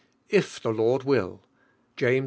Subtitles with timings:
[0.29, 1.41] If the Lord will
[1.95, 2.19] (James IV.